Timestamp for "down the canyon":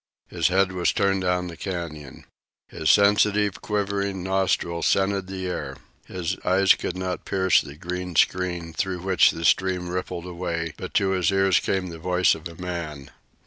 1.21-2.25